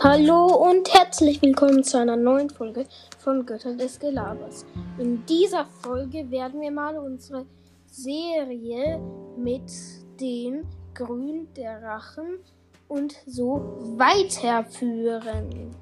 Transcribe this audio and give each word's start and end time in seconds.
Hallo 0.00 0.46
und 0.46 0.94
herzlich 0.94 1.42
willkommen 1.42 1.82
zu 1.82 1.98
einer 1.98 2.14
neuen 2.14 2.50
Folge 2.50 2.86
von 3.18 3.44
Götter 3.44 3.74
des 3.74 3.98
Gelabers. 3.98 4.64
In 4.96 5.26
dieser 5.26 5.66
Folge 5.82 6.30
werden 6.30 6.60
wir 6.60 6.70
mal 6.70 6.96
unsere 6.96 7.46
Serie 7.90 9.00
mit 9.36 9.68
den 10.20 10.64
Grün 10.94 11.48
der 11.56 11.82
Rachen 11.82 12.38
und 12.86 13.16
so 13.26 13.76
weiterführen. 13.96 15.74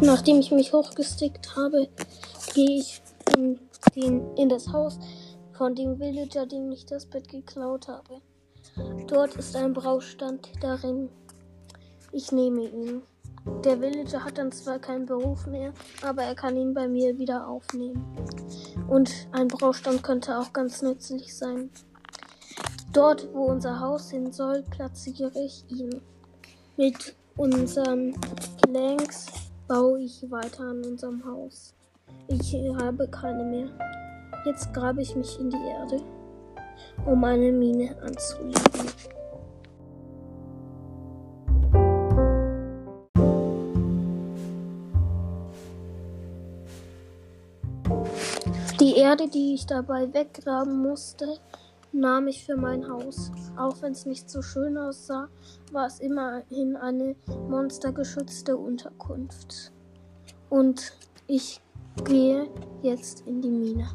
Nachdem 0.00 0.38
ich 0.38 0.52
mich 0.52 0.72
hochgestickt 0.72 1.56
habe, 1.56 1.88
gehe 2.54 2.78
ich 2.78 3.02
in, 3.36 3.58
den, 3.94 4.34
in 4.36 4.48
das 4.48 4.72
Haus 4.72 4.98
von 5.52 5.74
dem 5.74 5.98
Villager, 5.98 6.46
dem 6.46 6.70
ich 6.72 6.86
das 6.86 7.06
Bett 7.06 7.28
geklaut 7.28 7.88
habe. 7.88 8.20
Dort 9.06 9.36
ist 9.36 9.56
ein 9.56 9.72
Braustand 9.72 10.50
darin. 10.60 11.08
Ich 12.12 12.32
nehme 12.32 12.62
ihn. 12.62 13.02
Der 13.64 13.80
Villager 13.80 14.24
hat 14.24 14.38
dann 14.38 14.50
zwar 14.50 14.78
keinen 14.78 15.06
Beruf 15.06 15.46
mehr, 15.46 15.72
aber 16.02 16.24
er 16.24 16.34
kann 16.34 16.56
ihn 16.56 16.74
bei 16.74 16.88
mir 16.88 17.16
wieder 17.16 17.46
aufnehmen. 17.46 18.04
Und 18.88 19.28
ein 19.32 19.48
Braustand 19.48 20.02
könnte 20.02 20.36
auch 20.36 20.52
ganz 20.52 20.82
nützlich 20.82 21.36
sein. 21.36 21.70
Dort, 22.92 23.28
wo 23.32 23.44
unser 23.44 23.78
Haus 23.80 24.10
hin 24.10 24.32
soll, 24.32 24.62
platziere 24.62 25.30
ich 25.34 25.64
ihn. 25.68 26.00
Mit 26.76 27.14
unseren 27.36 28.14
Planks 28.62 29.26
baue 29.68 30.00
ich 30.00 30.30
weiter 30.30 30.64
an 30.64 30.84
unserem 30.84 31.24
Haus. 31.24 31.74
Ich 32.28 32.54
habe 32.80 33.08
keine 33.08 33.44
mehr. 33.44 33.68
Jetzt 34.44 34.72
grabe 34.72 35.02
ich 35.02 35.14
mich 35.16 35.38
in 35.40 35.50
die 35.50 35.56
Erde, 35.56 36.00
um 37.04 37.24
eine 37.24 37.50
Mine 37.52 37.96
anzulegen. 38.02 38.62
Die 48.78 48.96
Erde, 48.96 49.28
die 49.28 49.54
ich 49.54 49.66
dabei 49.66 50.12
weggraben 50.12 50.82
musste, 50.82 51.38
nahm 51.92 52.28
ich 52.28 52.44
für 52.44 52.56
mein 52.56 52.88
Haus. 52.88 53.32
Auch 53.56 53.80
wenn 53.80 53.92
es 53.92 54.06
nicht 54.06 54.28
so 54.28 54.42
schön 54.42 54.76
aussah, 54.76 55.28
war 55.72 55.86
es 55.86 55.98
immerhin 56.00 56.76
eine 56.76 57.16
monstergeschützte 57.48 58.56
Unterkunft. 58.56 59.72
Und 60.50 60.92
ich 61.26 61.60
gehe 62.04 62.48
jetzt 62.82 63.26
in 63.26 63.40
die 63.42 63.50
Mine. 63.50 63.88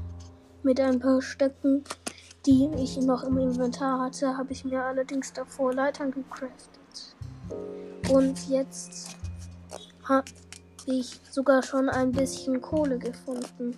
Mit 0.63 0.79
ein 0.79 0.99
paar 0.99 1.21
Stöcken, 1.21 1.83
die 2.45 2.69
ich 2.77 2.97
noch 3.01 3.23
im 3.23 3.37
Inventar 3.37 3.99
hatte, 3.99 4.37
habe 4.37 4.51
ich 4.51 4.65
mir 4.65 4.83
allerdings 4.83 5.33
davor 5.33 5.73
Leitern 5.73 6.11
gecraftet. 6.11 7.15
Und 8.09 8.49
jetzt 8.49 9.15
habe 10.03 10.25
ich 10.85 11.19
sogar 11.29 11.63
schon 11.63 11.89
ein 11.89 12.11
bisschen 12.11 12.61
Kohle 12.61 12.97
gefunden. 12.97 13.77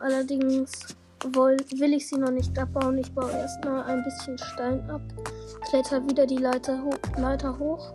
Allerdings 0.00 0.94
will 1.32 1.94
ich 1.94 2.08
sie 2.08 2.18
noch 2.18 2.30
nicht 2.30 2.58
abbauen. 2.58 2.98
Ich 2.98 3.12
baue 3.12 3.30
erstmal 3.30 3.84
ein 3.84 4.04
bisschen 4.04 4.36
Stein 4.38 4.88
ab, 4.90 5.02
kletter 5.70 6.06
wieder 6.08 6.26
die 6.26 6.38
Leiter, 6.38 6.82
ho 6.82 6.90
Leiter 7.18 7.58
hoch 7.58 7.92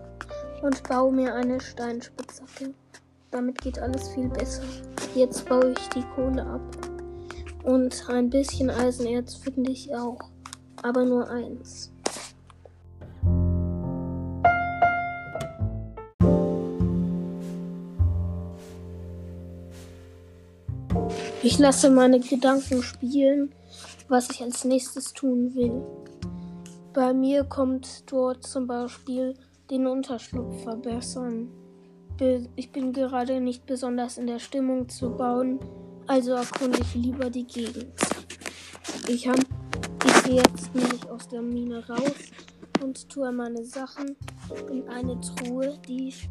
und 0.62 0.82
baue 0.84 1.12
mir 1.12 1.34
eine 1.36 1.60
Steinspitzhacke. 1.60 2.74
Damit 3.32 3.62
geht 3.62 3.78
alles 3.78 4.10
viel 4.10 4.28
besser. 4.30 4.64
Jetzt 5.16 5.50
baue 5.50 5.72
ich 5.72 5.90
die 5.90 6.04
Kohle 6.16 6.46
ab. 6.46 6.62
Und 7.64 8.10
ein 8.10 8.30
bisschen 8.30 8.70
Eisenerz 8.70 9.36
finde 9.36 9.72
ich 9.72 9.94
auch. 9.96 10.20
Aber 10.82 11.04
nur 11.04 11.30
eins. 11.30 11.92
Ich 21.42 21.58
lasse 21.58 21.90
meine 21.90 22.20
Gedanken 22.20 22.84
spielen, 22.84 23.52
was 24.08 24.30
ich 24.30 24.42
als 24.44 24.66
nächstes 24.66 25.14
tun 25.14 25.56
will. 25.56 25.82
Bei 26.94 27.14
mir 27.14 27.44
kommt 27.46 28.12
dort 28.12 28.46
zum 28.46 28.68
Beispiel 28.68 29.36
den 29.70 29.88
Unterschlupf 29.88 30.64
verbessern. 30.64 31.50
Ich 32.22 32.74
bin 32.74 32.92
gerade 32.92 33.40
nicht 33.40 33.66
besonders 33.66 34.18
in 34.18 34.28
der 34.28 34.40
Stimmung 34.40 34.90
zu 34.90 35.16
bauen, 35.16 35.58
also 36.06 36.34
erkunde 36.34 36.80
ich 36.82 36.94
lieber 36.94 37.30
die 37.30 37.48
Gegend. 37.48 37.94
Ich, 39.08 39.26
hab, 39.26 39.40
ich 40.06 40.24
gehe 40.24 40.36
jetzt 40.36 40.76
nämlich 40.76 41.10
aus 41.10 41.30
der 41.30 41.42
Mine 41.42 41.88
raus 41.88 42.32
und 42.84 43.08
tue 43.08 43.32
meine 43.32 43.64
Sachen 43.64 44.18
in 44.70 44.86
eine 44.90 45.18
Truhe, 45.22 45.80
die 45.88 46.10
ich 46.10 46.30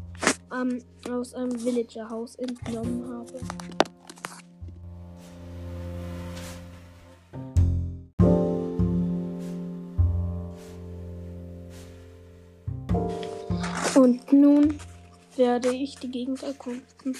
ähm, 0.53 0.79
aus 1.11 1.33
einem 1.33 1.59
Villagerhaus 1.59 2.35
entnommen 2.35 3.09
habe. 3.11 3.33
Und 13.95 14.31
nun 14.31 14.77
werde 15.39 15.73
ich 15.73 15.95
die 15.95 16.11
Gegend 16.11 16.43
erkunden. 16.43 17.15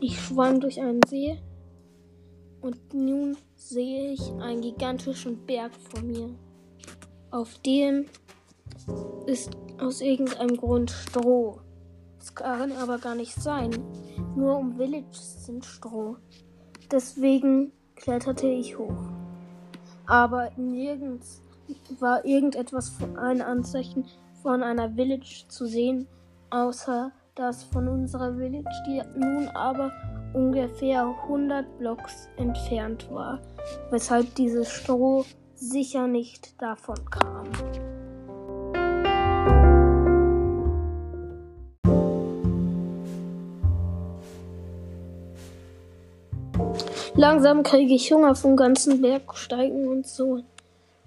Ich 0.00 0.18
schwamm 0.18 0.60
durch 0.60 0.80
einen 0.80 1.02
See 1.06 1.38
und 2.62 2.94
nun 2.94 3.36
sehe 3.56 4.12
ich 4.12 4.32
einen 4.40 4.62
gigantischen 4.62 5.44
Berg 5.44 5.72
vor 5.74 6.00
mir. 6.00 6.30
Auf 7.30 7.58
dem 7.58 8.06
ist 9.26 9.50
aus 9.78 10.00
irgendeinem 10.00 10.56
Grund 10.56 10.90
Stroh. 10.90 11.60
Das 12.18 12.34
kann 12.34 12.72
aber 12.72 12.98
gar 12.98 13.14
nicht 13.14 13.34
sein. 13.34 13.72
Nur 14.34 14.56
um 14.56 14.78
Villages 14.78 15.44
sind 15.44 15.64
Stroh. 15.64 16.16
Deswegen 16.90 17.72
kletterte 17.96 18.46
ich 18.46 18.78
hoch. 18.78 19.10
Aber 20.06 20.50
nirgends 20.56 21.42
war 21.98 22.24
irgendetwas 22.24 22.92
ein 23.16 23.42
Anzeichen 23.42 24.04
von 24.42 24.62
einer 24.62 24.90
Village 24.94 25.44
zu 25.48 25.66
sehen, 25.66 26.06
außer 26.50 27.12
das 27.34 27.64
von 27.64 27.88
unserer 27.88 28.34
Village, 28.34 28.70
die 28.86 29.02
nun 29.18 29.48
aber 29.48 29.92
ungefähr 30.32 31.06
100 31.24 31.78
Blocks 31.78 32.28
entfernt 32.36 33.10
war, 33.10 33.40
weshalb 33.90 34.34
dieses 34.34 34.70
Stroh 34.70 35.24
sicher 35.54 36.06
nicht 36.06 36.60
davon 36.60 36.98
kam. 37.10 37.44
Langsam 47.14 47.62
kriege 47.62 47.94
ich 47.94 48.12
Hunger 48.12 48.34
vom 48.34 48.56
ganzen 48.56 49.00
Bergsteigen 49.00 49.88
und 49.88 50.06
so. 50.06 50.42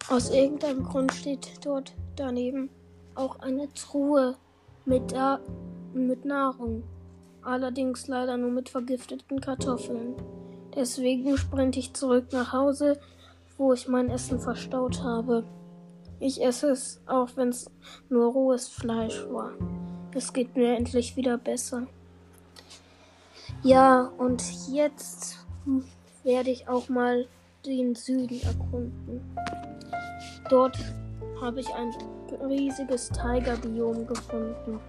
Aus 0.10 0.32
irgendeinem 0.32 0.84
Grund 0.84 1.12
steht 1.14 1.64
dort 1.64 1.94
daneben 2.16 2.72
auch 3.14 3.40
eine 3.42 3.72
Truhe 3.74 4.36
mit, 4.90 5.12
da 5.12 5.40
mit 5.94 6.26
Nahrung. 6.26 6.84
Allerdings 7.44 8.08
leider 8.08 8.36
nur 8.38 8.50
mit 8.50 8.70
vergifteten 8.70 9.40
Kartoffeln. 9.40 10.16
Deswegen 10.76 11.38
sprinte 11.38 11.80
ich 11.80 11.94
zurück 11.94 12.28
nach 12.34 12.52
Hause, 12.52 13.00
wo 13.58 13.72
ich 13.72 13.88
mein 13.88 14.10
Essen 14.10 14.40
verstaut 14.40 15.04
habe. 15.04 15.46
Ich 16.20 16.44
esse 16.44 16.72
es, 16.72 17.02
auch 17.06 17.30
wenn 17.36 17.50
es 17.50 17.72
nur 18.10 18.34
rohes 18.34 18.68
Fleisch 18.68 19.26
war. 19.30 19.52
Es 20.14 20.34
geht 20.34 20.56
mir 20.56 20.76
endlich 20.76 21.16
wieder 21.16 21.38
besser. 21.38 21.88
Ja, 23.64 24.12
und 24.18 24.44
jetzt 24.70 25.46
werde 26.24 26.50
ich 26.50 26.68
auch 26.68 26.90
mal 26.90 27.28
den 27.66 27.96
Süden 27.96 28.42
erkunden. 28.42 29.22
Dort 30.50 30.78
habe 31.42 31.60
ich 31.60 31.74
ein 31.74 31.94
riesiges 32.42 33.10
Tigerbiom 33.10 34.06
gefunden 34.08 34.80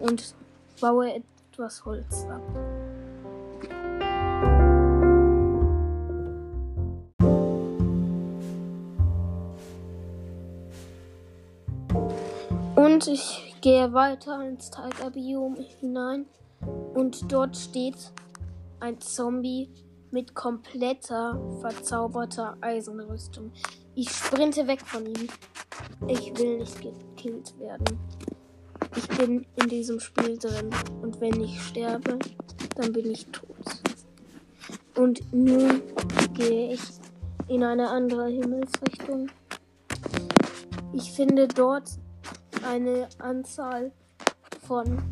und 0.00 0.34
baue 0.80 1.14
etwas 1.14 1.84
Holz 1.84 2.26
ab. 2.26 2.42
Und 12.76 13.08
ich 13.08 13.54
gehe 13.60 13.92
weiter 13.92 14.44
ins 14.46 14.70
Tigerbiom 14.70 15.56
hinein 15.80 16.26
und 16.94 17.32
dort 17.32 17.56
steht 17.56 18.12
ein 18.80 19.00
Zombie 19.00 19.70
mit 20.10 20.34
kompletter 20.34 21.40
verzauberter 21.60 22.56
Eisenrüstung. 22.60 23.52
Ich 23.96 24.10
sprinte 24.10 24.66
weg 24.66 24.80
von 24.80 25.06
ihm. 25.06 25.28
Ich 26.08 26.36
will 26.36 26.58
nicht 26.58 26.80
gekillt 26.82 27.58
werden. 27.60 27.98
Ich 28.96 29.06
bin 29.08 29.46
in 29.54 29.68
diesem 29.68 30.00
Spiel 30.00 30.36
drin 30.36 30.70
und 31.00 31.20
wenn 31.20 31.40
ich 31.40 31.60
sterbe, 31.62 32.18
dann 32.74 32.92
bin 32.92 33.10
ich 33.10 33.26
tot. 33.26 33.46
Und 34.96 35.32
nun 35.32 35.82
gehe 36.32 36.74
ich 36.74 36.80
in 37.48 37.62
eine 37.62 37.88
andere 37.88 38.28
Himmelsrichtung. 38.28 39.28
Ich 40.92 41.12
finde 41.12 41.46
dort 41.46 41.90
eine 42.66 43.08
Anzahl 43.18 43.92
von 44.66 45.02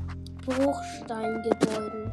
Bruchsteingebäuden. 0.44 2.12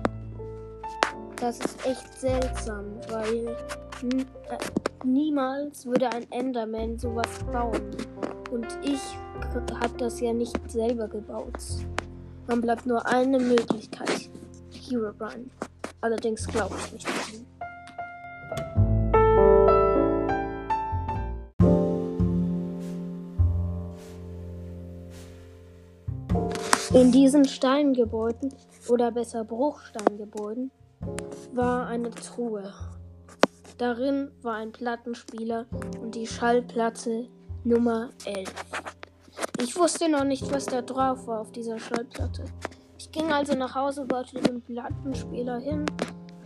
Das 1.35 1.59
ist 1.59 1.85
echt 1.85 2.19
seltsam, 2.19 2.85
weil 3.09 3.55
äh, 4.03 4.57
niemals 5.03 5.85
würde 5.85 6.09
ein 6.09 6.31
Enderman 6.31 6.97
sowas 6.97 7.27
bauen. 7.51 7.81
Und 8.51 8.67
ich 8.83 9.01
habe 9.81 9.97
das 9.97 10.19
ja 10.19 10.33
nicht 10.33 10.57
selber 10.69 11.07
gebaut. 11.07 11.57
Man 12.47 12.61
bleibt 12.61 12.85
nur 12.85 13.05
eine 13.05 13.39
Möglichkeit. 13.39 14.29
Hero 14.71 15.13
Brian. 15.17 15.51
Allerdings 16.01 16.47
glaube 16.47 16.75
ich 16.85 16.93
nicht 16.93 17.07
an 17.07 17.45
In 26.91 27.11
diesen 27.11 27.45
Steingebäuden, 27.45 28.51
oder 28.87 29.11
besser 29.11 29.43
Bruchsteingebäuden, 29.43 30.71
war 31.53 31.85
eine 31.87 32.09
Truhe. 32.09 32.73
Darin 33.79 34.29
war 34.41 34.55
ein 34.55 34.73
Plattenspieler 34.73 35.65
und 36.01 36.13
die 36.13 36.27
Schallplatte 36.27 37.29
Nummer 37.63 38.09
11. 38.25 38.53
Ich 39.61 39.73
wusste 39.77 40.09
noch 40.09 40.25
nicht, 40.25 40.51
was 40.51 40.65
da 40.65 40.81
drauf 40.81 41.25
war 41.27 41.39
auf 41.39 41.53
dieser 41.53 41.79
Schallplatte. 41.79 42.43
Ich 42.97 43.09
ging 43.09 43.31
also 43.31 43.53
nach 43.55 43.73
Hause, 43.73 44.03
baute 44.03 44.41
den 44.41 44.61
Plattenspieler 44.61 45.59
hin 45.59 45.85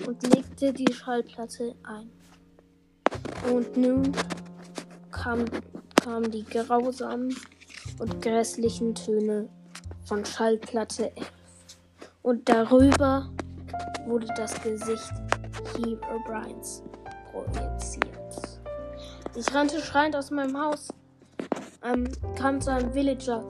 und 0.06 0.22
legte 0.32 0.72
die 0.74 0.94
Schallplatte 0.94 1.74
ein. 1.82 2.12
Und 3.52 3.78
nun 3.78 4.12
kamen 5.10 5.50
kam 6.04 6.30
die 6.30 6.46
grausamen 6.46 7.36
und 7.98 8.22
grässlichen 8.22 8.94
Töne 8.94 9.50
von 10.06 10.24
Schallplatte 10.24 11.16
11. 11.18 11.32
Und 12.22 12.48
darüber 12.48 13.28
wurde 14.06 14.28
das 14.38 14.62
Gesicht 14.62 15.14
Hugh 15.76 16.00
O'Briens 16.12 16.84
projiziert. 17.34 18.60
Ich 19.36 19.54
rannte 19.54 19.82
schreiend 19.82 20.16
aus 20.16 20.30
meinem 20.30 20.58
Haus, 20.58 20.90
ähm, 21.84 22.08
kam 22.38 22.62
zu 22.62 22.72
einem 22.72 22.94
Villager, 22.94 23.44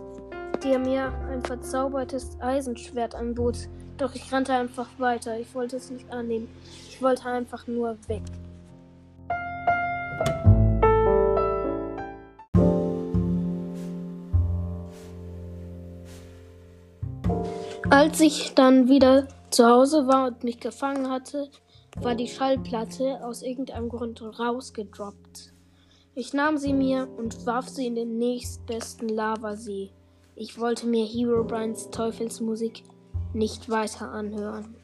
der 0.63 0.79
mir 0.79 1.13
ein 1.29 1.43
verzaubertes 1.43 2.37
Eisenschwert 2.39 3.15
anbot. 3.15 3.67
Doch 3.97 4.15
ich 4.15 4.31
rannte 4.31 4.53
einfach 4.53 4.87
weiter. 4.97 5.37
Ich 5.37 5.53
wollte 5.53 5.75
es 5.75 5.91
nicht 5.91 6.09
annehmen. 6.11 6.47
Ich 6.87 7.01
wollte 7.01 7.25
einfach 7.25 7.67
nur 7.67 7.97
weg. 8.07 8.23
Als 17.89 18.21
ich 18.21 18.55
dann 18.55 18.87
wieder 18.87 19.27
zu 19.51 19.67
Hause 19.67 20.07
war 20.07 20.27
und 20.27 20.43
mich 20.43 20.59
gefangen 20.59 21.11
hatte, 21.11 21.49
war 21.97 22.15
die 22.15 22.27
Schallplatte 22.27 23.23
aus 23.23 23.41
irgendeinem 23.41 23.89
Grund 23.89 24.21
rausgedroppt. 24.21 25.53
Ich 26.15 26.33
nahm 26.33 26.57
sie 26.57 26.73
mir 26.73 27.07
und 27.17 27.45
warf 27.45 27.69
sie 27.69 27.87
in 27.87 27.95
den 27.95 28.17
nächstbesten 28.17 29.09
Lavasee. 29.09 29.91
Ich 30.35 30.59
wollte 30.59 30.87
mir 30.87 31.05
Hero 31.05 31.43
Brians 31.43 31.89
Teufelsmusik 31.89 32.83
nicht 33.33 33.69
weiter 33.69 34.11
anhören. 34.11 34.75